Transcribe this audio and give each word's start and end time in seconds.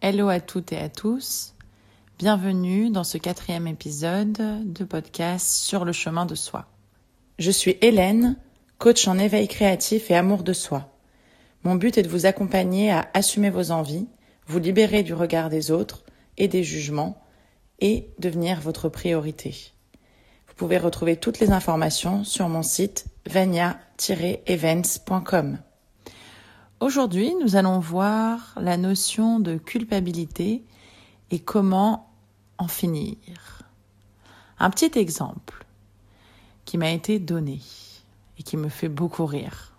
Hello 0.00 0.28
à 0.28 0.38
toutes 0.38 0.72
et 0.72 0.78
à 0.78 0.88
tous. 0.88 1.54
Bienvenue 2.20 2.88
dans 2.88 3.02
ce 3.02 3.18
quatrième 3.18 3.66
épisode 3.66 4.62
de 4.64 4.84
podcast 4.84 5.50
sur 5.50 5.84
le 5.84 5.90
chemin 5.90 6.24
de 6.24 6.36
soi. 6.36 6.66
Je 7.40 7.50
suis 7.50 7.78
Hélène, 7.80 8.36
coach 8.78 9.08
en 9.08 9.18
éveil 9.18 9.48
créatif 9.48 10.12
et 10.12 10.14
amour 10.14 10.44
de 10.44 10.52
soi. 10.52 10.94
Mon 11.64 11.74
but 11.74 11.98
est 11.98 12.04
de 12.04 12.08
vous 12.08 12.26
accompagner 12.26 12.92
à 12.92 13.10
assumer 13.12 13.50
vos 13.50 13.72
envies, 13.72 14.06
vous 14.46 14.60
libérer 14.60 15.02
du 15.02 15.14
regard 15.14 15.50
des 15.50 15.72
autres 15.72 16.04
et 16.36 16.46
des 16.46 16.62
jugements 16.62 17.20
et 17.80 18.12
devenir 18.20 18.60
votre 18.60 18.88
priorité. 18.88 19.72
Vous 20.46 20.54
pouvez 20.54 20.78
retrouver 20.78 21.16
toutes 21.16 21.40
les 21.40 21.50
informations 21.50 22.22
sur 22.22 22.48
mon 22.48 22.62
site 22.62 23.06
vania-events.com. 23.26 25.58
Aujourd'hui, 26.80 27.34
nous 27.42 27.56
allons 27.56 27.80
voir 27.80 28.52
la 28.56 28.76
notion 28.76 29.40
de 29.40 29.56
culpabilité 29.56 30.64
et 31.32 31.40
comment 31.40 32.08
en 32.56 32.68
finir. 32.68 33.62
Un 34.60 34.70
petit 34.70 34.96
exemple 34.96 35.66
qui 36.64 36.78
m'a 36.78 36.90
été 36.90 37.18
donné 37.18 37.60
et 38.38 38.44
qui 38.44 38.56
me 38.56 38.68
fait 38.68 38.88
beaucoup 38.88 39.26
rire. 39.26 39.72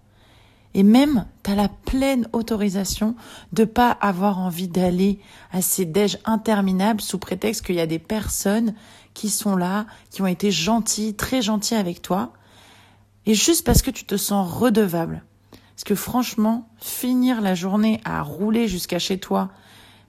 Et 0.73 0.83
même, 0.83 1.25
t'as 1.43 1.55
la 1.55 1.67
pleine 1.67 2.25
autorisation 2.31 3.17
de 3.51 3.65
pas 3.65 3.91
avoir 3.91 4.39
envie 4.39 4.69
d'aller 4.69 5.19
à 5.51 5.61
ces 5.61 5.83
déj 5.83 6.19
interminables 6.23 7.01
sous 7.01 7.19
prétexte 7.19 7.65
qu'il 7.65 7.75
y 7.75 7.81
a 7.81 7.85
des 7.85 7.99
personnes 7.99 8.75
qui 9.13 9.29
sont 9.29 9.57
là, 9.57 9.87
qui 10.09 10.21
ont 10.21 10.27
été 10.27 10.51
gentilles, 10.51 11.15
très 11.15 11.41
gentilles 11.41 11.75
avec 11.75 12.01
toi, 12.01 12.31
et 13.29 13.35
juste 13.35 13.63
parce 13.63 13.83
que 13.83 13.91
tu 13.91 14.05
te 14.05 14.17
sens 14.17 14.51
redevable. 14.51 15.23
Parce 15.75 15.83
que 15.83 15.93
franchement, 15.93 16.67
finir 16.79 17.41
la 17.41 17.53
journée 17.53 18.01
à 18.03 18.23
rouler 18.23 18.67
jusqu'à 18.67 18.97
chez 18.97 19.19
toi 19.19 19.51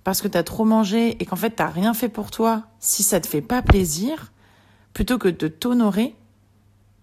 parce 0.05 0.23
que 0.23 0.29
tu 0.29 0.39
as 0.39 0.43
trop 0.43 0.65
mangé 0.65 1.23
et 1.23 1.27
qu'en 1.27 1.37
fait 1.37 1.55
tu 1.55 1.63
rien 1.63 1.93
fait 1.93 2.09
pour 2.09 2.31
toi, 2.31 2.63
si 2.79 3.03
ça 3.03 3.21
te 3.21 3.27
fait 3.27 3.43
pas 3.43 3.61
plaisir, 3.61 4.33
plutôt 4.95 5.19
que 5.19 5.29
de 5.29 5.49
t'honorer, 5.49 6.17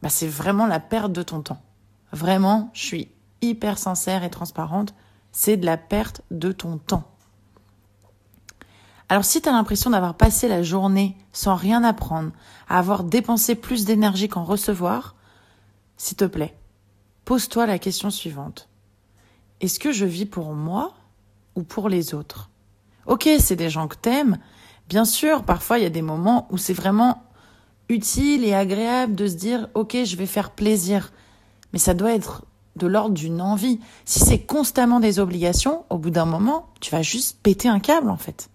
bah 0.02 0.10
c'est 0.10 0.28
vraiment 0.28 0.66
la 0.66 0.80
perte 0.80 1.12
de 1.12 1.22
ton 1.22 1.42
temps. 1.42 1.62
Vraiment, 2.12 2.72
je 2.74 2.84
suis 2.84 3.12
hyper 3.44 3.78
sincère 3.78 4.24
et 4.24 4.32
transparente, 4.32 4.96
c'est 5.32 5.56
de 5.56 5.68
la 5.68 5.78
perte 5.78 6.24
de 6.32 6.52
ton 6.52 6.80
temps. 6.80 7.04
Alors 9.08 9.24
si 9.24 9.40
tu 9.40 9.50
as 9.50 9.52
l'impression 9.52 9.92
d'avoir 9.92 10.16
passé 10.16 10.48
la 10.48 10.64
journée 10.64 11.16
sans 11.32 11.54
rien 11.54 11.84
apprendre, 11.84 12.32
à 12.68 12.80
avoir 12.80 13.04
dépensé 13.04 13.54
plus 13.54 13.86
d'énergie 13.86 14.30
qu'en 14.30 14.44
recevoir, 14.44 15.14
s'il 15.98 16.18
te 16.18 16.26
plaît, 16.26 16.56
pose-toi 17.26 17.66
la 17.66 17.80
question 17.80 18.10
suivante. 18.10 18.70
Est-ce 19.60 19.80
que 19.80 19.92
je 19.92 20.06
vis 20.06 20.26
pour 20.26 20.54
moi 20.54 20.94
ou 21.56 21.64
pour 21.64 21.90
les 21.90 22.14
autres? 22.14 22.50
Ok, 23.08 23.28
c'est 23.40 23.56
des 23.56 23.70
gens 23.70 23.88
que 23.88 23.96
t'aimes. 23.96 24.38
Bien 24.88 25.06
sûr, 25.06 25.44
parfois 25.44 25.80
il 25.80 25.84
y 25.84 25.88
a 25.88 25.92
des 25.92 26.02
moments 26.02 26.48
où 26.52 26.58
c'est 26.58 26.74
vraiment 26.74 27.24
utile 27.90 28.46
et 28.46 28.54
agréable 28.54 29.16
de 29.16 29.28
se 29.28 29.36
dire 29.36 29.68
ok, 29.74 29.98
je 30.04 30.16
vais 30.16 30.26
faire 30.26 30.52
plaisir. 30.52 31.12
Mais 31.74 31.80
ça 31.80 31.94
doit 31.94 32.14
être 32.14 32.46
de 32.76 32.88
l'ordre 32.88 33.16
d'une 33.16 33.42
envie. 33.42 33.80
Si 34.06 34.20
c'est 34.20 34.40
constamment 34.40 35.00
des 35.00 35.20
obligations, 35.20 35.84
au 35.90 35.98
bout 35.98 36.12
d'un 36.12 36.26
moment, 36.26 36.68
tu 36.80 36.92
vas 36.92 37.02
juste 37.02 37.40
péter 37.42 37.68
un 37.68 37.80
câble 37.80 38.10
en 38.10 38.18
fait. 38.18 38.50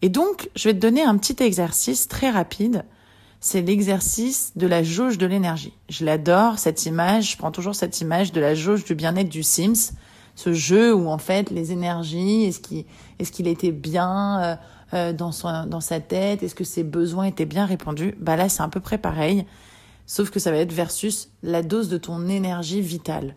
Et 0.00 0.08
donc, 0.08 0.50
je 0.56 0.68
vais 0.68 0.74
te 0.74 0.80
donner 0.80 1.02
un 1.02 1.16
petit 1.16 1.42
exercice 1.42 2.08
très 2.08 2.30
rapide 2.30 2.84
c'est 3.42 3.60
l'exercice 3.60 4.52
de 4.54 4.68
la 4.68 4.84
jauge 4.84 5.18
de 5.18 5.26
l'énergie. 5.26 5.74
Je 5.88 6.04
l'adore, 6.04 6.60
cette 6.60 6.86
image, 6.86 7.32
je 7.32 7.36
prends 7.36 7.50
toujours 7.50 7.74
cette 7.74 8.00
image 8.00 8.30
de 8.30 8.40
la 8.40 8.54
jauge 8.54 8.84
du 8.84 8.94
bien-être 8.94 9.28
du 9.28 9.42
Sims, 9.42 9.94
ce 10.36 10.52
jeu 10.52 10.94
où 10.94 11.08
en 11.08 11.18
fait 11.18 11.50
les 11.50 11.72
énergies, 11.72 12.44
est-ce 12.44 12.60
qu'il 12.60 12.84
est 13.18 13.30
qu'il 13.32 13.48
était 13.48 13.72
bien 13.72 14.40
euh, 14.40 14.56
euh, 14.94 15.12
dans, 15.12 15.32
son, 15.32 15.66
dans 15.66 15.80
sa 15.80 15.98
tête, 15.98 16.44
est-ce 16.44 16.54
que 16.54 16.62
ses 16.62 16.84
besoins 16.84 17.24
étaient 17.24 17.44
bien 17.44 17.66
répondus 17.66 18.14
Bah 18.20 18.36
là 18.36 18.48
c'est 18.48 18.62
à 18.62 18.68
peu 18.68 18.78
près 18.78 18.96
pareil, 18.96 19.44
sauf 20.06 20.30
que 20.30 20.38
ça 20.38 20.52
va 20.52 20.58
être 20.58 20.72
versus 20.72 21.28
la 21.42 21.62
dose 21.62 21.88
de 21.88 21.98
ton 21.98 22.28
énergie 22.28 22.80
vitale. 22.80 23.34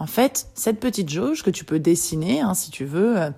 En 0.00 0.06
fait, 0.06 0.48
cette 0.54 0.80
petite 0.80 1.08
jauge 1.08 1.44
que 1.44 1.50
tu 1.50 1.64
peux 1.64 1.78
dessiner, 1.78 2.40
hein, 2.40 2.54
si 2.54 2.72
tu 2.72 2.84
veux, 2.84 3.16
euh, 3.16 3.30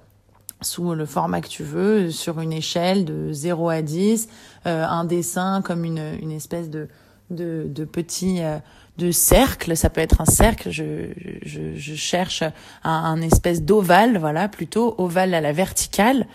sous 0.61 0.95
le 0.95 1.07
format 1.07 1.41
que 1.41 1.49
tu 1.49 1.63
veux, 1.63 2.11
sur 2.11 2.41
une 2.41 2.53
échelle 2.53 3.05
de 3.05 3.33
0 3.33 3.69
à 3.69 3.83
10, 3.83 4.29
euh, 4.67 4.85
un 4.85 5.05
dessin 5.05 5.63
comme 5.63 5.85
une, 5.85 6.17
une 6.21 6.33
espèce 6.33 6.69
de, 6.69 6.89
de, 7.31 7.67
de 7.69 7.85
petit 7.85 8.43
euh, 8.43 8.59
de 8.99 9.13
cercle, 9.13 9.77
ça 9.77 9.91
peut 9.91 10.01
être 10.01 10.21
un 10.21 10.25
cercle, 10.25 10.71
je, 10.71 11.13
je, 11.43 11.77
je 11.77 11.95
cherche 11.95 12.43
un, 12.43 12.53
un 12.83 13.23
espèce 13.23 13.63
d'ovale, 13.63 14.19
voilà, 14.19 14.49
plutôt 14.49 14.97
ovale 14.99 15.35
à 15.35 15.41
la 15.41 15.53
verticale, 15.53 16.27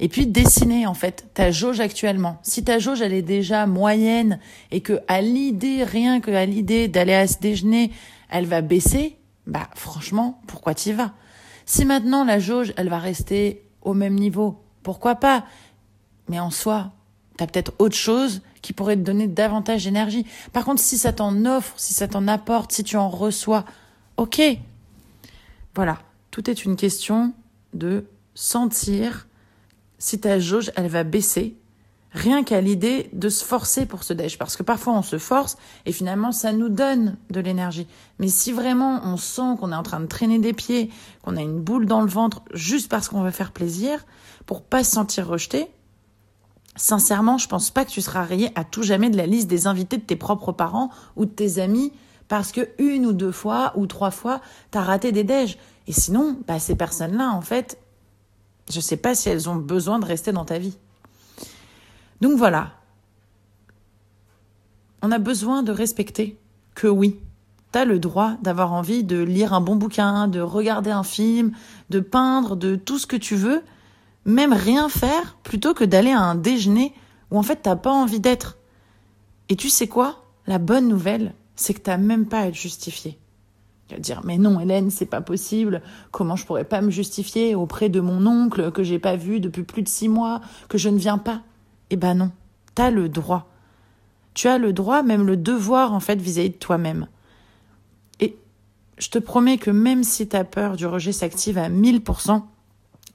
et 0.00 0.08
puis 0.08 0.26
dessiner 0.26 0.86
en 0.86 0.92
fait 0.92 1.28
ta 1.32 1.50
jauge 1.50 1.80
actuellement. 1.80 2.38
Si 2.42 2.62
ta 2.62 2.78
jauge 2.78 3.00
elle 3.00 3.14
est 3.14 3.22
déjà 3.22 3.66
moyenne 3.66 4.38
et 4.70 4.82
que 4.82 5.00
à 5.08 5.22
l'idée, 5.22 5.82
rien 5.82 6.20
que 6.20 6.30
à 6.30 6.44
l'idée 6.44 6.88
d'aller 6.88 7.14
à 7.14 7.26
ce 7.26 7.38
déjeuner, 7.38 7.90
elle 8.28 8.46
va 8.46 8.60
baisser, 8.60 9.16
bah 9.46 9.68
franchement, 9.74 10.42
pourquoi 10.46 10.74
t'y 10.74 10.92
vas? 10.92 11.12
Si 11.64 11.86
maintenant 11.86 12.24
la 12.26 12.38
jauge 12.38 12.74
elle 12.76 12.90
va 12.90 12.98
rester 12.98 13.69
au 13.82 13.94
même 13.94 14.14
niveau. 14.14 14.62
Pourquoi 14.82 15.16
pas? 15.16 15.44
Mais 16.28 16.40
en 16.40 16.50
soi, 16.50 16.92
tu 17.36 17.44
as 17.44 17.46
peut-être 17.46 17.72
autre 17.78 17.96
chose 17.96 18.42
qui 18.62 18.72
pourrait 18.72 18.96
te 18.96 19.02
donner 19.02 19.26
davantage 19.26 19.84
d'énergie. 19.84 20.26
Par 20.52 20.64
contre, 20.64 20.80
si 20.80 20.98
ça 20.98 21.12
t'en 21.12 21.44
offre, 21.44 21.74
si 21.76 21.94
ça 21.94 22.08
t'en 22.08 22.28
apporte, 22.28 22.72
si 22.72 22.84
tu 22.84 22.96
en 22.96 23.08
reçois, 23.08 23.64
ok. 24.16 24.40
Voilà, 25.74 25.98
tout 26.30 26.50
est 26.50 26.64
une 26.64 26.76
question 26.76 27.32
de 27.74 28.04
sentir 28.34 29.26
si 29.98 30.18
ta 30.18 30.38
jauge, 30.38 30.72
elle 30.76 30.88
va 30.88 31.04
baisser 31.04 31.56
rien 32.12 32.42
qu'à 32.42 32.60
l'idée 32.60 33.08
de 33.12 33.28
se 33.28 33.44
forcer 33.44 33.86
pour 33.86 34.02
ce 34.02 34.12
déj. 34.12 34.38
Parce 34.38 34.56
que 34.56 34.62
parfois 34.62 34.94
on 34.94 35.02
se 35.02 35.18
force 35.18 35.56
et 35.86 35.92
finalement 35.92 36.32
ça 36.32 36.52
nous 36.52 36.68
donne 36.68 37.16
de 37.30 37.40
l'énergie. 37.40 37.86
Mais 38.18 38.28
si 38.28 38.52
vraiment 38.52 39.00
on 39.04 39.16
sent 39.16 39.56
qu'on 39.58 39.72
est 39.72 39.76
en 39.76 39.82
train 39.82 40.00
de 40.00 40.06
traîner 40.06 40.38
des 40.38 40.52
pieds, 40.52 40.90
qu'on 41.22 41.36
a 41.36 41.42
une 41.42 41.60
boule 41.60 41.86
dans 41.86 42.00
le 42.00 42.08
ventre 42.08 42.42
juste 42.52 42.90
parce 42.90 43.08
qu'on 43.08 43.22
veut 43.22 43.30
faire 43.30 43.52
plaisir, 43.52 44.04
pour 44.46 44.62
pas 44.62 44.84
se 44.84 44.92
sentir 44.92 45.28
rejeté, 45.28 45.68
sincèrement, 46.76 47.38
je 47.38 47.48
pense 47.48 47.70
pas 47.70 47.84
que 47.84 47.90
tu 47.90 48.00
seras 48.00 48.22
rayé 48.22 48.50
à 48.54 48.64
tout 48.64 48.82
jamais 48.82 49.10
de 49.10 49.16
la 49.16 49.26
liste 49.26 49.48
des 49.48 49.66
invités 49.66 49.96
de 49.96 50.02
tes 50.02 50.16
propres 50.16 50.52
parents 50.52 50.90
ou 51.16 51.24
de 51.24 51.30
tes 51.30 51.58
amis 51.58 51.92
parce 52.28 52.52
que 52.52 52.68
une 52.78 53.06
ou 53.06 53.12
deux 53.12 53.32
fois 53.32 53.72
ou 53.76 53.86
trois 53.86 54.12
fois, 54.12 54.40
t'as 54.70 54.82
raté 54.82 55.10
des 55.10 55.24
déj. 55.24 55.58
Et 55.88 55.92
sinon, 55.92 56.38
bah, 56.46 56.60
ces 56.60 56.76
personnes-là, 56.76 57.30
en 57.30 57.40
fait, 57.40 57.76
je 58.70 58.78
sais 58.78 58.96
pas 58.96 59.16
si 59.16 59.28
elles 59.28 59.48
ont 59.48 59.56
besoin 59.56 59.98
de 59.98 60.04
rester 60.04 60.30
dans 60.30 60.44
ta 60.44 60.58
vie. 60.58 60.78
Donc 62.20 62.36
voilà. 62.36 62.72
On 65.02 65.10
a 65.10 65.18
besoin 65.18 65.62
de 65.62 65.72
respecter 65.72 66.38
que 66.74 66.86
oui, 66.86 67.18
tu 67.72 67.78
as 67.78 67.84
le 67.84 67.98
droit 67.98 68.34
d'avoir 68.42 68.72
envie 68.72 69.04
de 69.04 69.22
lire 69.22 69.54
un 69.54 69.60
bon 69.60 69.76
bouquin, 69.76 70.28
de 70.28 70.40
regarder 70.40 70.90
un 70.90 71.02
film, 71.02 71.52
de 71.88 72.00
peindre, 72.00 72.56
de 72.56 72.76
tout 72.76 72.98
ce 72.98 73.06
que 73.06 73.16
tu 73.16 73.36
veux, 73.36 73.62
même 74.24 74.52
rien 74.52 74.88
faire 74.88 75.36
plutôt 75.42 75.72
que 75.72 75.84
d'aller 75.84 76.10
à 76.10 76.20
un 76.20 76.34
déjeuner 76.34 76.92
où 77.30 77.38
en 77.38 77.42
fait 77.42 77.60
t'as 77.62 77.76
pas 77.76 77.92
envie 77.92 78.20
d'être. 78.20 78.58
Et 79.48 79.56
tu 79.56 79.70
sais 79.70 79.88
quoi? 79.88 80.24
La 80.46 80.58
bonne 80.58 80.88
nouvelle, 80.88 81.34
c'est 81.56 81.74
que 81.74 81.80
t'as 81.80 81.96
même 81.96 82.26
pas 82.26 82.40
à 82.40 82.46
être 82.46 82.54
justifié. 82.54 83.18
Tu 83.88 83.94
vas 83.94 84.00
dire 84.00 84.20
mais 84.24 84.38
non 84.38 84.60
Hélène, 84.60 84.90
c'est 84.90 85.06
pas 85.06 85.20
possible. 85.20 85.82
Comment 86.10 86.36
je 86.36 86.44
pourrais 86.44 86.64
pas 86.64 86.80
me 86.80 86.90
justifier 86.90 87.54
auprès 87.54 87.88
de 87.88 88.00
mon 88.00 88.26
oncle 88.26 88.70
que 88.72 88.82
j'ai 88.82 88.98
pas 88.98 89.16
vu 89.16 89.40
depuis 89.40 89.62
plus 89.62 89.82
de 89.82 89.88
six 89.88 90.08
mois, 90.08 90.40
que 90.68 90.78
je 90.78 90.88
ne 90.88 90.98
viens 90.98 91.18
pas? 91.18 91.42
Eh 91.90 91.96
ben 91.96 92.14
non, 92.14 92.30
t'as 92.74 92.90
le 92.90 93.08
droit. 93.08 93.48
Tu 94.34 94.48
as 94.48 94.58
le 94.58 94.72
droit, 94.72 95.02
même 95.02 95.26
le 95.26 95.36
devoir 95.36 95.92
en 95.92 96.00
fait 96.00 96.20
vis-à-vis 96.20 96.50
de 96.50 96.54
toi-même. 96.54 97.08
Et 98.20 98.36
je 98.98 99.08
te 99.10 99.18
promets 99.18 99.58
que 99.58 99.70
même 99.70 100.04
si 100.04 100.28
ta 100.28 100.44
peur 100.44 100.76
du 100.76 100.86
rejet 100.86 101.12
s'active 101.12 101.58
à 101.58 101.68
1000%, 101.68 102.42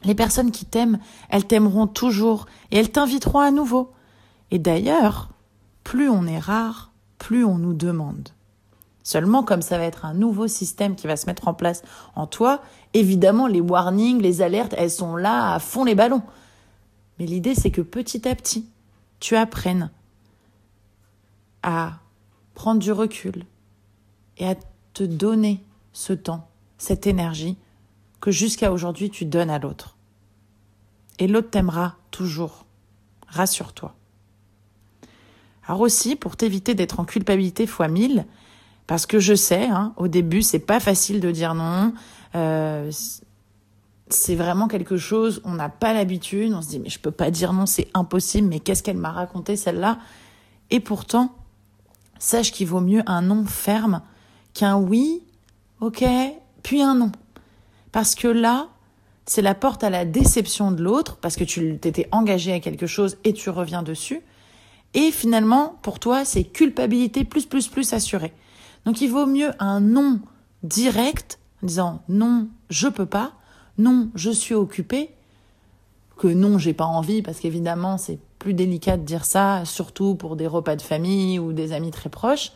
les 0.03 0.15
personnes 0.15 0.51
qui 0.51 0.65
t'aiment, 0.65 0.99
elles 1.29 1.47
t'aimeront 1.47 1.87
toujours 1.87 2.45
et 2.71 2.77
elles 2.77 2.91
t'inviteront 2.91 3.39
à 3.39 3.51
nouveau. 3.51 3.91
Et 4.51 4.59
d'ailleurs, 4.59 5.29
plus 5.83 6.09
on 6.09 6.27
est 6.27 6.39
rare, 6.39 6.91
plus 7.17 7.43
on 7.45 7.57
nous 7.57 7.73
demande. 7.73 8.29
Seulement, 9.03 9.43
comme 9.43 9.61
ça 9.61 9.77
va 9.77 9.83
être 9.83 10.05
un 10.05 10.13
nouveau 10.13 10.47
système 10.47 10.95
qui 10.95 11.07
va 11.07 11.15
se 11.15 11.27
mettre 11.27 11.47
en 11.47 11.53
place 11.53 11.83
en 12.15 12.25
toi, 12.25 12.61
évidemment, 12.93 13.47
les 13.47 13.61
warnings, 13.61 14.21
les 14.21 14.41
alertes, 14.41 14.73
elles 14.77 14.91
sont 14.91 15.15
là 15.15 15.53
à 15.53 15.59
fond 15.59 15.83
les 15.83 15.95
ballons. 15.95 16.23
Mais 17.19 17.25
l'idée, 17.25 17.55
c'est 17.55 17.71
que 17.71 17.81
petit 17.81 18.27
à 18.27 18.35
petit, 18.35 18.65
tu 19.19 19.35
apprennes 19.35 19.89
à 21.63 21.99
prendre 22.53 22.79
du 22.79 22.91
recul 22.91 23.45
et 24.37 24.47
à 24.47 24.55
te 24.93 25.03
donner 25.03 25.63
ce 25.93 26.13
temps, 26.13 26.47
cette 26.77 27.07
énergie 27.07 27.57
que 28.21 28.31
jusqu'à 28.31 28.71
aujourd'hui 28.71 29.09
tu 29.09 29.25
donnes 29.25 29.49
à 29.49 29.59
l'autre. 29.59 29.95
Et 31.19 31.27
l'autre 31.27 31.49
t'aimera 31.49 31.95
toujours. 32.11 32.65
Rassure-toi. 33.27 33.95
Alors 35.67 35.81
aussi, 35.81 36.15
pour 36.15 36.35
t'éviter 36.35 36.75
d'être 36.75 36.99
en 36.99 37.05
culpabilité 37.05 37.65
fois 37.65 37.87
mille, 37.87 38.25
parce 38.87 39.05
que 39.05 39.19
je 39.19 39.33
sais, 39.33 39.65
hein, 39.65 39.93
au 39.97 40.07
début, 40.07 40.41
c'est 40.41 40.59
pas 40.59 40.79
facile 40.79 41.19
de 41.19 41.31
dire 41.31 41.55
non. 41.55 41.93
Euh, 42.35 42.91
c'est 44.09 44.35
vraiment 44.35 44.67
quelque 44.67 44.97
chose, 44.97 45.41
on 45.45 45.53
n'a 45.53 45.69
pas 45.69 45.93
l'habitude, 45.93 46.53
on 46.53 46.61
se 46.61 46.69
dit 46.69 46.79
mais 46.79 46.89
je 46.89 46.99
peux 46.99 47.11
pas 47.11 47.31
dire 47.31 47.53
non, 47.53 47.65
c'est 47.65 47.89
impossible, 47.93 48.47
mais 48.47 48.59
qu'est-ce 48.59 48.83
qu'elle 48.83 48.97
m'a 48.97 49.11
raconté 49.11 49.55
celle-là? 49.55 49.99
Et 50.69 50.79
pourtant, 50.79 51.33
sache 52.19 52.51
qu'il 52.51 52.67
vaut 52.67 52.81
mieux 52.81 53.01
un 53.07 53.21
non 53.21 53.45
ferme 53.45 54.01
qu'un 54.53 54.77
oui, 54.77 55.23
ok, 55.81 56.05
puis 56.63 56.81
un 56.81 56.95
non. 56.95 57.11
Parce 57.91 58.15
que 58.15 58.27
là, 58.27 58.67
c'est 59.25 59.41
la 59.41 59.55
porte 59.55 59.83
à 59.83 59.89
la 59.89 60.05
déception 60.05 60.71
de 60.71 60.83
l'autre, 60.83 61.17
parce 61.17 61.35
que 61.35 61.43
tu 61.43 61.77
t'étais 61.79 62.07
engagé 62.11 62.53
à 62.53 62.59
quelque 62.59 62.87
chose 62.87 63.17
et 63.23 63.33
tu 63.33 63.49
reviens 63.49 63.83
dessus. 63.83 64.21
Et 64.93 65.11
finalement, 65.11 65.77
pour 65.81 65.99
toi, 65.99 66.25
c'est 66.25 66.43
culpabilité 66.43 67.25
plus, 67.25 67.45
plus, 67.45 67.67
plus 67.67 67.93
assurée. 67.93 68.33
Donc 68.85 69.01
il 69.01 69.09
vaut 69.09 69.25
mieux 69.25 69.51
un 69.59 69.81
non 69.81 70.19
direct, 70.63 71.39
en 71.63 71.67
disant 71.67 72.01
non, 72.07 72.47
je 72.69 72.87
peux 72.87 73.05
pas, 73.05 73.33
non, 73.77 74.09
je 74.15 74.31
suis 74.31 74.55
occupé, 74.55 75.11
que 76.17 76.27
non, 76.27 76.57
j'ai 76.57 76.73
pas 76.73 76.85
envie, 76.85 77.21
parce 77.21 77.39
qu'évidemment, 77.39 77.97
c'est 77.97 78.19
plus 78.39 78.53
délicat 78.53 78.97
de 78.97 79.03
dire 79.03 79.25
ça, 79.25 79.63
surtout 79.65 80.15
pour 80.15 80.35
des 80.35 80.47
repas 80.47 80.75
de 80.75 80.81
famille 80.81 81.39
ou 81.39 81.51
des 81.51 81.73
amis 81.73 81.91
très 81.91 82.09
proches. 82.09 82.51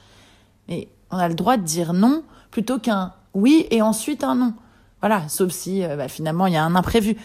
Mais 0.68 0.88
on 1.12 1.18
a 1.18 1.28
le 1.28 1.34
droit 1.34 1.58
de 1.58 1.64
dire 1.64 1.94
non 1.94 2.24
plutôt 2.52 2.80
qu'un 2.80 3.14
oui 3.34 3.66
et 3.72 3.82
ensuite 3.82 4.24
un 4.24 4.36
non. 4.36 4.54
Voilà, 5.02 5.28
sauf 5.30 5.52
si 5.52 5.84
euh, 5.84 5.96
bah, 5.96 6.08
finalement 6.08 6.48
il 6.48 6.54
y 6.54 6.58
a 6.58 6.64
un 6.64 6.76
imprévu. 6.76 7.16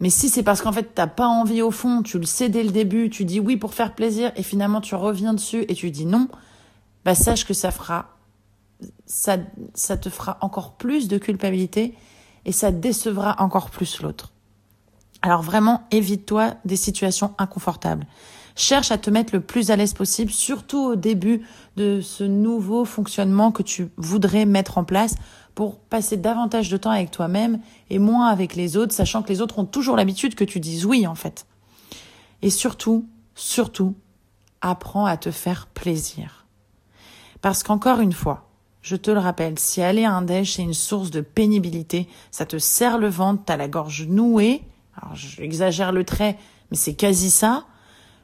Mais 0.00 0.10
si 0.10 0.28
c'est 0.28 0.42
parce 0.42 0.62
qu'en 0.62 0.72
fait 0.72 0.94
t'as 0.94 1.06
pas 1.06 1.26
envie 1.26 1.62
au 1.62 1.70
fond, 1.70 2.02
tu 2.02 2.18
le 2.18 2.24
sais 2.24 2.48
dès 2.48 2.62
le 2.62 2.70
début, 2.70 3.10
tu 3.10 3.24
dis 3.24 3.40
oui 3.40 3.56
pour 3.56 3.74
faire 3.74 3.94
plaisir 3.94 4.32
et 4.36 4.42
finalement 4.42 4.80
tu 4.80 4.94
reviens 4.94 5.34
dessus 5.34 5.64
et 5.68 5.74
tu 5.74 5.90
dis 5.90 6.06
non, 6.06 6.28
bah 7.04 7.14
sache 7.14 7.44
que 7.44 7.54
ça 7.54 7.70
fera 7.70 8.16
ça, 9.04 9.36
ça 9.74 9.98
te 9.98 10.08
fera 10.08 10.38
encore 10.40 10.72
plus 10.72 11.08
de 11.08 11.18
culpabilité 11.18 11.94
et 12.44 12.52
ça 12.52 12.70
décevra 12.70 13.36
encore 13.38 13.70
plus 13.70 14.00
l'autre. 14.02 14.32
Alors 15.22 15.42
vraiment, 15.42 15.82
évite-toi 15.90 16.54
des 16.64 16.76
situations 16.76 17.34
inconfortables. 17.38 18.06
Cherche 18.56 18.90
à 18.90 18.98
te 18.98 19.10
mettre 19.10 19.34
le 19.34 19.40
plus 19.40 19.70
à 19.70 19.76
l'aise 19.76 19.94
possible, 19.94 20.30
surtout 20.30 20.78
au 20.78 20.96
début 20.96 21.42
de 21.76 22.00
ce 22.00 22.24
nouveau 22.24 22.84
fonctionnement 22.84 23.52
que 23.52 23.62
tu 23.62 23.88
voudrais 23.96 24.44
mettre 24.44 24.78
en 24.78 24.84
place 24.84 25.14
pour 25.54 25.78
passer 25.78 26.16
davantage 26.16 26.70
de 26.70 26.76
temps 26.76 26.90
avec 26.90 27.10
toi-même 27.10 27.60
et 27.90 27.98
moins 27.98 28.26
avec 28.28 28.56
les 28.56 28.76
autres, 28.76 28.94
sachant 28.94 29.22
que 29.22 29.28
les 29.28 29.40
autres 29.40 29.58
ont 29.58 29.64
toujours 29.64 29.96
l'habitude 29.96 30.34
que 30.34 30.44
tu 30.44 30.60
dises 30.60 30.84
oui 30.84 31.06
en 31.06 31.14
fait. 31.14 31.46
Et 32.42 32.50
surtout, 32.50 33.06
surtout, 33.34 33.94
apprends 34.60 35.06
à 35.06 35.16
te 35.16 35.30
faire 35.30 35.66
plaisir. 35.66 36.46
Parce 37.40 37.62
qu'encore 37.62 38.00
une 38.00 38.12
fois, 38.12 38.49
je 38.82 38.96
te 38.96 39.10
le 39.10 39.18
rappelle, 39.18 39.58
si 39.58 39.82
aller 39.82 40.04
à 40.04 40.12
un 40.12 40.22
déj 40.22 40.54
c'est 40.54 40.62
une 40.62 40.74
source 40.74 41.10
de 41.10 41.20
pénibilité, 41.20 42.08
ça 42.30 42.46
te 42.46 42.58
serre 42.58 42.98
le 42.98 43.08
ventre, 43.08 43.42
t'as 43.44 43.56
la 43.56 43.68
gorge 43.68 44.06
nouée, 44.06 44.62
alors 44.96 45.14
j'exagère 45.14 45.92
le 45.92 46.04
trait, 46.04 46.38
mais 46.70 46.76
c'est 46.76 46.94
quasi 46.94 47.30
ça, 47.30 47.64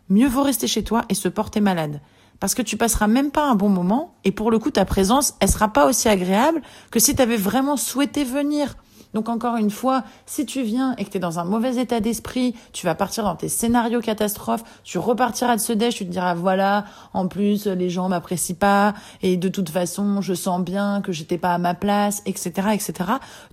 mieux 0.09 0.29
vaut 0.29 0.43
rester 0.43 0.67
chez 0.67 0.85
toi 0.85 1.05
et 1.09 1.15
se 1.15 1.29
porter 1.29 1.61
malade. 1.61 2.01
Parce 2.41 2.55
que 2.55 2.63
tu 2.63 2.77
passeras 2.77 3.07
même 3.07 3.31
pas 3.31 3.49
un 3.49 3.55
bon 3.55 3.69
moment 3.69 4.15
et 4.25 4.31
pour 4.31 4.51
le 4.51 4.59
coup 4.59 4.71
ta 4.71 4.85
présence 4.85 5.35
elle 5.41 5.49
sera 5.49 5.73
pas 5.73 5.87
aussi 5.87 6.09
agréable 6.09 6.61
que 6.91 7.01
si 7.01 7.15
tu 7.15 7.23
avais 7.23 7.37
vraiment 7.37 7.77
souhaité 7.77 8.25
venir. 8.25 8.77
Donc 9.17 9.31
encore 9.31 9.57
une 9.57 9.71
fois, 9.71 10.05
si 10.27 10.45
tu 10.45 10.63
viens 10.63 10.95
et 10.97 11.05
que 11.07 11.09
tu 11.09 11.17
es 11.17 11.21
dans 11.21 11.39
un 11.39 11.45
mauvais 11.47 11.77
état 11.77 12.01
d'esprit, 12.01 12.55
tu 12.75 12.85
vas 12.85 12.95
partir 12.95 13.25
dans 13.25 13.35
tes 13.35 13.49
scénarios 13.49 14.03
catastrophes, 14.03 14.63
tu 14.85 14.99
repartiras 14.99 15.57
de 15.57 15.61
ce 15.63 15.73
déj, 15.73 15.95
tu 15.95 16.05
te 16.05 16.11
diras 16.11 16.35
voilà, 16.35 16.85
en 17.15 17.27
plus 17.27 17.67
les 17.67 17.89
gens 17.89 18.11
m'apprécient 18.11 18.57
pas 18.57 18.93
et 19.23 19.39
de 19.39 19.49
toute 19.49 19.71
façon 19.71 20.21
je 20.21 20.35
sens 20.35 20.63
bien 20.63 21.01
que 21.01 21.13
j'étais 21.13 21.39
pas 21.39 21.55
à 21.55 21.57
ma 21.57 21.73
place, 21.73 22.23
etc., 22.27 22.69
etc. 22.75 22.93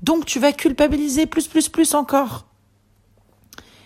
Donc 0.01 0.25
tu 0.25 0.37
vas 0.37 0.51
culpabiliser 0.51 1.27
plus, 1.27 1.47
plus, 1.47 1.69
plus 1.69 1.93
encore. 1.93 2.45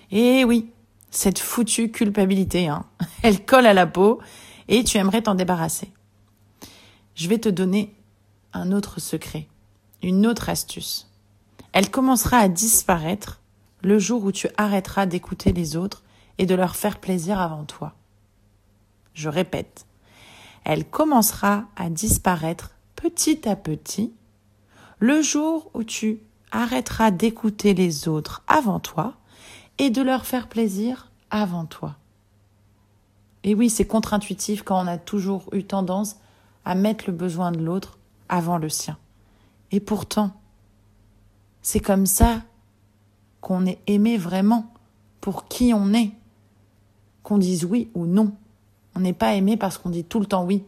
Et 0.10 0.46
oui, 0.46 0.72
cette 1.12 1.38
foutue 1.38 1.92
culpabilité, 1.92 2.70
hein, 2.70 2.86
elle 3.22 3.46
colle 3.46 3.68
à 3.68 3.76
la 3.76 3.86
peau 3.86 4.20
et 4.68 4.84
tu 4.84 4.98
aimerais 4.98 5.22
t'en 5.22 5.36
débarrasser. 5.36 5.92
Je 7.14 7.28
vais 7.28 7.38
te 7.38 7.50
donner 7.50 7.94
un 8.52 8.72
autre 8.72 9.00
secret, 9.00 9.46
une 10.02 10.26
autre 10.26 10.50
astuce. 10.50 11.07
Elle 11.78 11.92
commencera 11.92 12.40
à 12.40 12.48
disparaître 12.48 13.40
le 13.84 14.00
jour 14.00 14.24
où 14.24 14.32
tu 14.32 14.48
arrêteras 14.58 15.06
d'écouter 15.06 15.54
les 15.54 15.76
autres 15.76 16.02
et 16.40 16.48
de 16.48 16.56
leur 16.56 16.76
faire 16.76 17.00
plaisir 17.00 17.40
avant 17.40 17.66
toi. 17.66 17.94
Je 19.14 19.30
répète, 19.30 19.86
elle 20.64 20.90
commencera 20.90 21.66
à 21.76 21.92
disparaître 21.92 22.72
petit 22.96 23.48
à 23.48 23.56
petit 23.56 24.12
le 24.98 25.22
jour 25.22 25.70
où 25.76 25.84
tu 25.84 26.20
arrêteras 26.52 27.12
d'écouter 27.12 27.76
les 27.76 28.08
autres 28.08 28.42
avant 28.48 28.80
toi 28.80 29.14
et 29.78 29.92
de 29.92 30.02
leur 30.02 30.26
faire 30.26 30.50
plaisir 30.50 31.12
avant 31.30 31.66
toi. 31.66 31.96
Et 33.44 33.54
oui, 33.54 33.70
c'est 33.70 33.86
contre-intuitif 33.86 34.64
quand 34.64 34.84
on 34.84 34.88
a 34.88 34.98
toujours 34.98 35.46
eu 35.52 35.64
tendance 35.64 36.16
à 36.66 36.74
mettre 36.74 37.04
le 37.06 37.14
besoin 37.14 37.52
de 37.52 37.60
l'autre 37.60 38.00
avant 38.30 38.58
le 38.58 38.68
sien. 38.68 38.98
Et 39.70 39.80
pourtant, 39.80 40.32
c'est 41.68 41.82
comme 41.82 42.06
ça 42.06 42.44
qu'on 43.42 43.66
est 43.66 43.80
aimé 43.88 44.18
vraiment 44.18 44.72
pour 45.20 45.50
qui 45.50 45.74
on 45.74 45.94
est. 45.94 46.12
Qu'on 47.24 47.38
dise 47.38 47.66
oui 47.66 47.90
ou 47.94 48.06
non. 48.06 48.32
On 48.96 49.02
n'est 49.02 49.12
pas 49.12 49.36
aimé 49.36 49.58
parce 49.58 49.78
qu'on 49.78 49.90
dit 49.90 50.06
tout 50.06 50.22
le 50.22 50.26
temps 50.26 50.46
oui. 50.46 50.64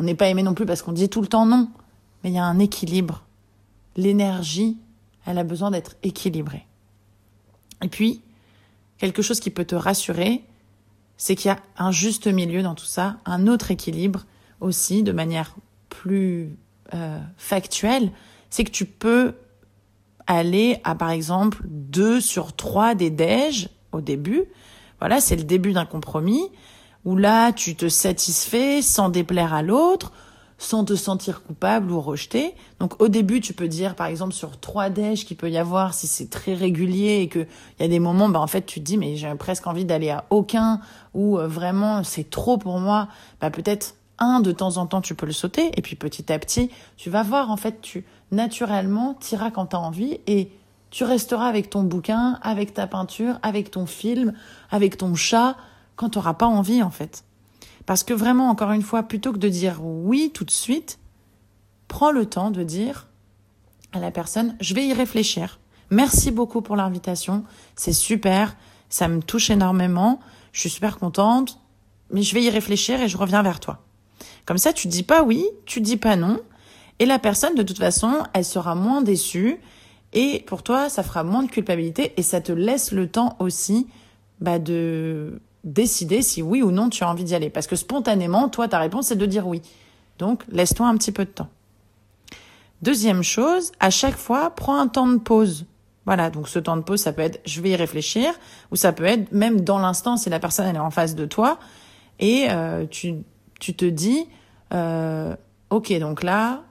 On 0.00 0.02
n'est 0.02 0.16
pas 0.16 0.26
aimé 0.26 0.42
non 0.42 0.52
plus 0.52 0.66
parce 0.66 0.82
qu'on 0.82 0.90
dit 0.90 1.08
tout 1.08 1.20
le 1.20 1.28
temps 1.28 1.46
non. 1.46 1.70
Mais 2.24 2.30
il 2.30 2.32
y 2.34 2.40
a 2.40 2.44
un 2.44 2.58
équilibre. 2.58 3.22
L'énergie, 3.94 4.78
elle 5.26 5.38
a 5.38 5.44
besoin 5.44 5.70
d'être 5.70 5.94
équilibrée. 6.02 6.66
Et 7.80 7.86
puis, 7.86 8.20
quelque 8.98 9.22
chose 9.22 9.38
qui 9.38 9.50
peut 9.50 9.64
te 9.64 9.76
rassurer, 9.76 10.42
c'est 11.18 11.36
qu'il 11.36 11.52
y 11.52 11.54
a 11.54 11.60
un 11.78 11.92
juste 11.92 12.26
milieu 12.26 12.64
dans 12.64 12.74
tout 12.74 12.84
ça, 12.84 13.18
un 13.26 13.46
autre 13.46 13.70
équilibre 13.70 14.26
aussi, 14.58 15.04
de 15.04 15.12
manière 15.12 15.54
plus 15.88 16.56
euh, 16.94 17.20
factuelle, 17.36 18.10
c'est 18.50 18.64
que 18.64 18.72
tu 18.72 18.86
peux 18.86 19.36
aller 20.36 20.80
à 20.84 20.94
par 20.94 21.10
exemple 21.10 21.62
deux 21.66 22.20
sur 22.20 22.54
trois 22.54 22.94
des 22.94 23.10
déj 23.10 23.68
au 23.92 24.00
début. 24.00 24.44
Voilà, 24.98 25.20
c'est 25.20 25.36
le 25.36 25.44
début 25.44 25.72
d'un 25.72 25.86
compromis 25.86 26.50
où 27.04 27.16
là 27.16 27.52
tu 27.52 27.74
te 27.74 27.88
satisfais 27.88 28.82
sans 28.82 29.08
déplaire 29.08 29.54
à 29.54 29.62
l'autre, 29.62 30.12
sans 30.60 30.84
te 30.84 30.94
sentir 30.94 31.42
coupable 31.42 31.90
ou 31.90 32.00
rejeté. 32.00 32.54
Donc 32.80 33.00
au 33.00 33.08
début, 33.08 33.40
tu 33.40 33.54
peux 33.54 33.66
dire, 33.66 33.94
par 33.94 34.06
exemple, 34.08 34.34
sur 34.34 34.60
trois 34.60 34.90
déj 34.90 35.24
qu'il 35.24 35.38
peut 35.38 35.50
y 35.50 35.56
avoir, 35.56 35.94
si 35.94 36.06
c'est 36.06 36.28
très 36.28 36.52
régulier 36.52 37.20
et 37.22 37.28
qu'il 37.28 37.46
y 37.80 37.82
a 37.82 37.88
des 37.88 37.98
moments, 37.98 38.28
bah, 38.28 38.40
en 38.40 38.46
fait, 38.46 38.66
tu 38.66 38.80
te 38.80 38.84
dis, 38.84 38.98
mais 38.98 39.16
j'ai 39.16 39.34
presque 39.36 39.66
envie 39.66 39.86
d'aller 39.86 40.10
à 40.10 40.26
aucun, 40.28 40.80
ou 41.14 41.38
euh, 41.38 41.48
vraiment, 41.48 42.04
c'est 42.04 42.28
trop 42.28 42.58
pour 42.58 42.78
moi. 42.78 43.08
Bah, 43.40 43.50
peut-être 43.50 43.94
un 44.18 44.40
de 44.40 44.52
temps 44.52 44.76
en 44.76 44.86
temps, 44.86 45.00
tu 45.00 45.14
peux 45.14 45.24
le 45.24 45.32
sauter, 45.32 45.70
et 45.78 45.80
puis 45.80 45.96
petit 45.96 46.30
à 46.30 46.38
petit, 46.38 46.70
tu 46.98 47.08
vas 47.08 47.22
voir, 47.22 47.50
en 47.50 47.56
fait, 47.56 47.80
tu, 47.80 48.04
naturellement, 48.30 49.14
t'iras 49.14 49.50
quand 49.50 49.66
tu 49.66 49.76
as 49.76 49.80
envie, 49.80 50.20
et 50.26 50.50
tu 50.90 51.04
resteras 51.04 51.46
avec 51.46 51.70
ton 51.70 51.82
bouquin, 51.82 52.38
avec 52.42 52.74
ta 52.74 52.86
peinture, 52.86 53.38
avec 53.42 53.70
ton 53.70 53.86
film, 53.86 54.32
avec 54.70 54.96
ton 54.96 55.14
chat, 55.14 55.56
quand 55.96 56.10
tu 56.10 56.18
n'auras 56.18 56.34
pas 56.34 56.46
envie, 56.46 56.82
en 56.82 56.90
fait. 56.90 57.24
Parce 57.86 58.04
que 58.04 58.14
vraiment, 58.14 58.48
encore 58.48 58.72
une 58.72 58.82
fois, 58.82 59.02
plutôt 59.02 59.32
que 59.32 59.38
de 59.38 59.48
dire 59.48 59.80
oui 59.82 60.30
tout 60.32 60.44
de 60.44 60.50
suite, 60.50 60.98
prends 61.88 62.12
le 62.12 62.26
temps 62.26 62.50
de 62.50 62.62
dire 62.62 63.08
à 63.92 63.98
la 63.98 64.10
personne, 64.10 64.56
je 64.60 64.74
vais 64.74 64.86
y 64.86 64.92
réfléchir. 64.92 65.58
Merci 65.90 66.30
beaucoup 66.30 66.62
pour 66.62 66.76
l'invitation, 66.76 67.44
c'est 67.74 67.92
super, 67.92 68.56
ça 68.88 69.08
me 69.08 69.20
touche 69.20 69.50
énormément, 69.50 70.20
je 70.52 70.60
suis 70.60 70.70
super 70.70 70.98
contente, 70.98 71.58
mais 72.12 72.22
je 72.22 72.32
vais 72.34 72.42
y 72.42 72.50
réfléchir 72.50 73.00
et 73.00 73.08
je 73.08 73.16
reviens 73.16 73.42
vers 73.42 73.58
toi. 73.58 73.82
Comme 74.46 74.58
ça, 74.58 74.72
tu 74.72 74.86
dis 74.86 75.02
pas 75.02 75.24
oui, 75.24 75.44
tu 75.66 75.80
dis 75.80 75.96
pas 75.96 76.14
non, 76.14 76.38
et 77.00 77.06
la 77.06 77.18
personne, 77.18 77.54
de 77.54 77.62
toute 77.62 77.78
façon, 77.78 78.22
elle 78.34 78.44
sera 78.44 78.74
moins 78.74 79.00
déçue, 79.00 79.58
et 80.12 80.44
pour 80.46 80.62
toi, 80.62 80.88
ça 80.90 81.02
fera 81.02 81.24
moins 81.24 81.42
de 81.42 81.50
culpabilité, 81.50 82.12
et 82.18 82.22
ça 82.22 82.42
te 82.42 82.52
laisse 82.52 82.92
le 82.92 83.08
temps 83.08 83.36
aussi 83.40 83.88
bah, 84.40 84.58
de 84.58 85.40
décider 85.64 86.22
si 86.22 86.42
oui 86.42 86.62
ou 86.62 86.70
non 86.70 86.90
tu 86.90 87.02
as 87.02 87.08
envie 87.08 87.24
d'y 87.24 87.34
aller. 87.34 87.48
Parce 87.48 87.66
que 87.66 87.74
spontanément, 87.74 88.50
toi, 88.50 88.68
ta 88.68 88.78
réponse, 88.78 89.06
c'est 89.06 89.16
de 89.16 89.26
dire 89.26 89.46
oui. 89.46 89.62
Donc, 90.18 90.44
laisse-toi 90.50 90.86
un 90.86 90.96
petit 90.96 91.10
peu 91.10 91.24
de 91.24 91.30
temps. 91.30 91.48
Deuxième 92.82 93.22
chose, 93.22 93.72
à 93.80 93.88
chaque 93.88 94.16
fois, 94.16 94.50
prends 94.50 94.78
un 94.78 94.86
temps 94.86 95.08
de 95.08 95.16
pause. 95.18 95.64
Voilà, 96.04 96.28
donc 96.28 96.48
ce 96.48 96.58
temps 96.58 96.76
de 96.76 96.82
pause, 96.82 97.00
ça 97.00 97.12
peut 97.12 97.22
être 97.22 97.40
je 97.46 97.62
vais 97.62 97.70
y 97.70 97.76
réfléchir, 97.76 98.32
ou 98.70 98.76
ça 98.76 98.92
peut 98.92 99.04
être 99.04 99.32
même 99.32 99.62
dans 99.62 99.78
l'instant 99.78 100.16
si 100.16 100.28
la 100.28 100.38
personne 100.38 100.66
elle 100.66 100.76
est 100.76 100.80
en 100.80 100.90
face 100.90 101.14
de 101.14 101.24
toi, 101.24 101.58
et 102.18 102.46
euh, 102.50 102.84
tu, 102.90 103.14
tu 103.58 103.74
te 103.74 103.84
dis, 103.84 104.26
euh, 104.72 105.36
ok, 105.70 105.98
donc 105.98 106.22
là, 106.22 106.62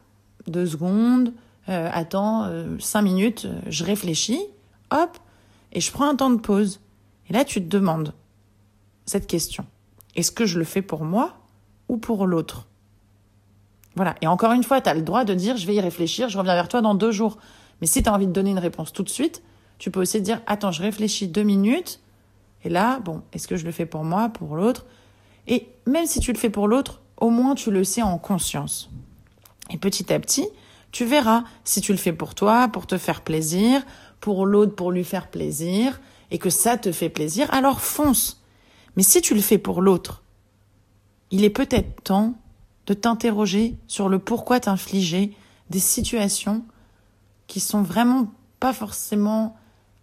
deux 0.49 0.65
secondes, 0.65 1.33
euh, 1.69 1.89
attends, 1.93 2.45
euh, 2.45 2.77
cinq 2.79 3.03
minutes, 3.03 3.45
euh, 3.45 3.59
je 3.67 3.83
réfléchis, 3.83 4.41
hop, 4.91 5.17
et 5.71 5.81
je 5.81 5.91
prends 5.91 6.09
un 6.09 6.15
temps 6.15 6.29
de 6.29 6.39
pause. 6.39 6.79
Et 7.29 7.33
là, 7.33 7.45
tu 7.45 7.61
te 7.61 7.67
demandes 7.67 8.13
cette 9.05 9.27
question. 9.27 9.65
Est-ce 10.15 10.31
que 10.31 10.45
je 10.45 10.57
le 10.57 10.65
fais 10.65 10.81
pour 10.81 11.03
moi 11.03 11.37
ou 11.87 11.97
pour 11.97 12.25
l'autre? 12.25 12.67
Voilà. 13.95 14.15
Et 14.21 14.27
encore 14.27 14.53
une 14.53 14.63
fois, 14.63 14.81
tu 14.81 14.89
as 14.89 14.93
le 14.93 15.01
droit 15.01 15.25
de 15.25 15.33
dire, 15.33 15.57
je 15.57 15.67
vais 15.67 15.75
y 15.75 15.81
réfléchir, 15.81 16.29
je 16.29 16.37
reviens 16.37 16.55
vers 16.55 16.67
toi 16.67 16.81
dans 16.81 16.95
deux 16.95 17.11
jours. 17.11 17.37
Mais 17.81 17.87
si 17.87 18.01
tu 18.01 18.09
as 18.09 18.13
envie 18.13 18.27
de 18.27 18.31
donner 18.31 18.51
une 18.51 18.59
réponse 18.59 18.91
tout 18.91 19.03
de 19.03 19.09
suite, 19.09 19.43
tu 19.77 19.91
peux 19.91 20.01
aussi 20.01 20.21
dire, 20.21 20.41
attends, 20.47 20.71
je 20.71 20.81
réfléchis 20.81 21.27
deux 21.27 21.43
minutes. 21.43 22.01
Et 22.63 22.69
là, 22.69 22.99
bon, 22.99 23.21
est-ce 23.31 23.47
que 23.47 23.57
je 23.57 23.65
le 23.65 23.71
fais 23.71 23.85
pour 23.85 24.03
moi, 24.03 24.29
pour 24.29 24.55
l'autre? 24.55 24.85
Et 25.47 25.69
même 25.85 26.05
si 26.05 26.19
tu 26.19 26.33
le 26.33 26.37
fais 26.37 26.49
pour 26.49 26.67
l'autre, 26.67 27.01
au 27.17 27.29
moins 27.29 27.55
tu 27.55 27.71
le 27.71 27.83
sais 27.83 28.01
en 28.01 28.17
conscience. 28.17 28.89
Et 29.69 29.77
petit 29.77 30.11
à 30.13 30.19
petit, 30.19 30.47
tu 30.91 31.05
verras 31.05 31.43
si 31.63 31.81
tu 31.81 31.91
le 31.91 31.97
fais 31.97 32.13
pour 32.13 32.35
toi, 32.35 32.67
pour 32.67 32.87
te 32.87 32.97
faire 32.97 33.21
plaisir, 33.21 33.83
pour 34.19 34.45
l'autre, 34.45 34.75
pour 34.75 34.91
lui 34.91 35.03
faire 35.03 35.29
plaisir, 35.29 35.99
et 36.31 36.37
que 36.37 36.49
ça 36.49 36.77
te 36.77 36.91
fait 36.91 37.09
plaisir, 37.09 37.51
alors 37.53 37.81
fonce. 37.81 38.41
Mais 38.95 39.03
si 39.03 39.21
tu 39.21 39.33
le 39.33 39.41
fais 39.41 39.57
pour 39.57 39.81
l'autre, 39.81 40.23
il 41.31 41.43
est 41.43 41.49
peut-être 41.49 42.01
temps 42.03 42.33
de 42.87 42.93
t'interroger 42.93 43.77
sur 43.87 44.09
le 44.09 44.19
pourquoi 44.19 44.59
t'infliger 44.59 45.35
des 45.69 45.79
situations 45.79 46.65
qui 47.47 47.59
sont 47.59 47.83
vraiment 47.83 48.31
pas 48.59 48.73
forcément 48.73 49.55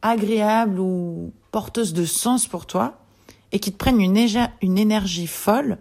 agréables 0.03 0.79
ou 0.79 1.33
porteuses 1.51 1.93
de 1.93 2.05
sens 2.05 2.47
pour 2.47 2.67
toi 2.67 2.99
et 3.51 3.59
qui 3.59 3.73
te 3.73 3.77
prennent 3.77 4.01
une, 4.01 4.29
une 4.63 4.79
énergie 4.79 5.27
folle 5.27 5.79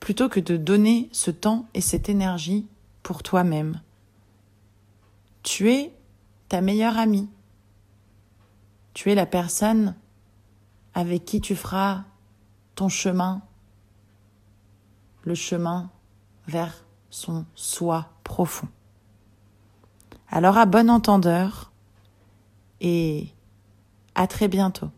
plutôt 0.00 0.28
que 0.28 0.40
de 0.40 0.56
donner 0.56 1.08
ce 1.12 1.30
temps 1.30 1.66
et 1.74 1.80
cette 1.80 2.08
énergie 2.08 2.66
pour 3.02 3.22
toi-même. 3.22 3.80
Tu 5.42 5.70
es 5.70 5.94
ta 6.48 6.60
meilleure 6.60 6.98
amie. 6.98 7.28
Tu 8.94 9.10
es 9.10 9.14
la 9.14 9.26
personne 9.26 9.96
avec 10.94 11.24
qui 11.24 11.40
tu 11.40 11.56
feras 11.56 12.04
ton 12.74 12.88
chemin, 12.88 13.42
le 15.24 15.34
chemin 15.34 15.90
vers 16.46 16.84
son 17.10 17.44
soi 17.54 18.10
profond. 18.24 18.68
Alors 20.28 20.58
à 20.58 20.66
bon 20.66 20.90
entendeur 20.90 21.72
et 22.80 23.28
à 24.14 24.26
très 24.26 24.48
bientôt. 24.48 24.90